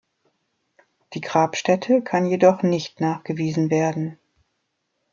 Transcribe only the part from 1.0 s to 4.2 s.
Die Grabstätte kann jedoch nicht nachgewiesen werden.